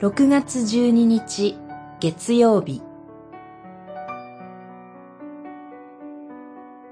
[0.00, 1.56] 6月12日
[1.98, 2.80] 月曜日。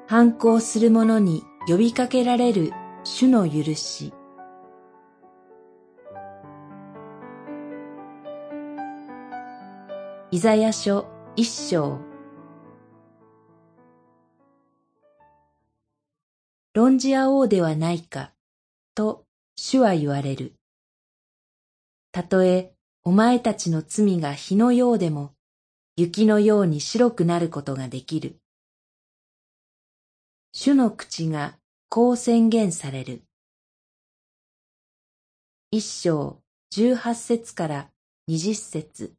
[0.08, 2.72] 反抗する者に呼びかけられる
[3.04, 4.12] 主の許し。
[10.32, 12.00] イザヤ書一章。
[16.74, 18.32] 論じ合おうではないか、
[18.96, 20.54] と主は言われる。
[22.10, 22.75] たとえ
[23.06, 25.30] お前たちの罪が火のようでも、
[25.96, 28.40] 雪のように白くなることができる。
[30.52, 31.54] 主の口が
[31.88, 33.22] こう宣言される。
[35.70, 37.90] 一章十八節から
[38.26, 39.14] 二十節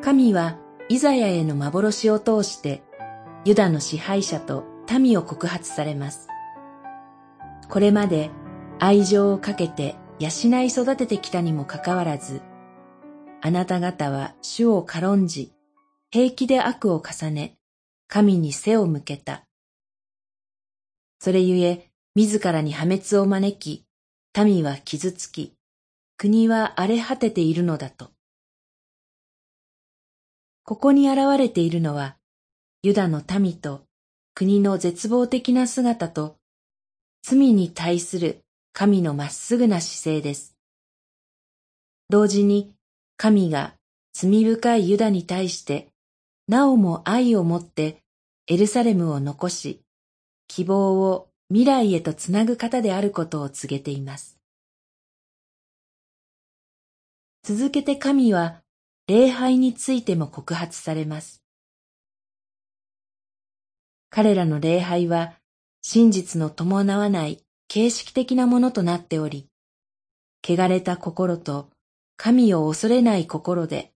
[0.00, 0.56] 神は
[0.88, 2.82] イザヤへの幻を通して
[3.44, 4.64] ユダの支配者と
[4.98, 6.28] 民を告発されます。
[7.68, 8.30] これまで
[8.78, 10.28] 愛情をかけて養
[10.62, 12.40] い育ててきたにもかかわらず、
[13.40, 15.52] あなた方は主を軽んじ、
[16.10, 17.58] 平気で悪を重ね、
[18.08, 19.44] 神に背を向けた。
[21.20, 23.84] それゆえ、自らに破滅を招き、
[24.36, 25.54] 民は傷つき、
[26.16, 28.10] 国は荒れ果てているのだと。
[30.64, 32.16] ここに現れているのは、
[32.82, 33.84] ユダの民と
[34.34, 36.37] 国の絶望的な姿と、
[37.22, 38.40] 罪に対する
[38.72, 40.54] 神のまっすぐな姿勢です。
[42.08, 42.72] 同時に
[43.16, 43.74] 神が
[44.12, 45.88] 罪深いユダに対して、
[46.46, 47.98] なおも愛を持って
[48.46, 49.80] エルサレムを残し、
[50.46, 54.38] 希望を未来へとつなぐ方であることを告げています。
[57.42, 58.62] 続けて神は
[59.06, 61.42] 礼拝についても告発されます。
[64.10, 65.34] 彼らの礼拝は
[65.82, 69.48] 真実の伴わない形式的なものとなっており、
[70.46, 71.70] 汚れた心と
[72.16, 73.92] 神を恐れない心で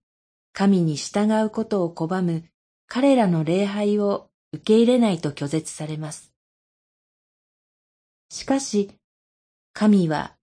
[0.53, 2.43] 神に従うことを拒む
[2.87, 6.31] 彼らの礼拝を受け入れないと拒絶されます。
[8.29, 8.91] しかし、
[9.73, 10.35] 神は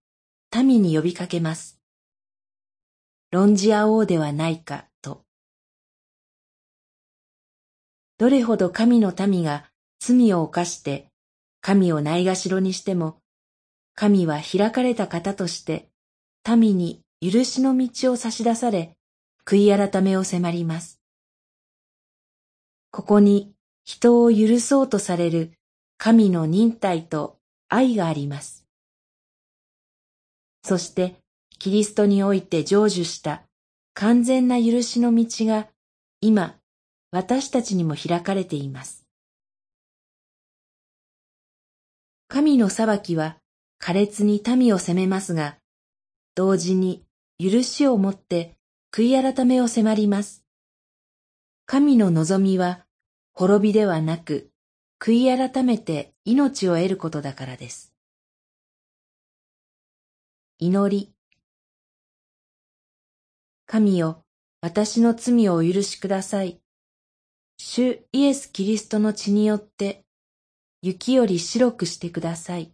[0.53, 1.79] 民に呼びかけます。
[3.31, 5.23] 論じ合おうではないかと。
[8.17, 11.10] どれほど神の民が罪を犯して
[11.61, 13.19] 神をないがしろにしても、
[13.95, 15.89] 神は開かれた方として
[16.47, 18.97] 民に許しの道を差し出され、
[19.45, 20.99] 悔い改めを迫ります。
[22.91, 23.53] ここに
[23.85, 25.53] 人を許そうとされる
[25.97, 27.37] 神の忍耐と
[27.69, 28.65] 愛があります。
[30.63, 31.15] そして
[31.59, 33.43] キリストにおいて成就した
[33.93, 35.67] 完全な許しの道が
[36.21, 36.55] 今
[37.11, 39.00] 私たちにも開かれています。
[42.33, 43.35] 神の裁きは
[43.83, 45.57] 苛烈に民を責めますが、
[46.33, 47.03] 同時に
[47.37, 48.55] 許しをもって
[48.89, 50.45] 悔い改めを迫ります。
[51.65, 52.85] 神の望みは
[53.33, 54.49] 滅びではなく、
[54.97, 57.93] 悔い改めて命を得ることだからです。
[60.57, 61.13] 祈り
[63.65, 64.23] 神よ、
[64.61, 66.61] 私の罪をお許しください。
[67.57, 70.05] 主イエス・キリストの血によって、
[70.83, 72.73] 雪より白くしてください。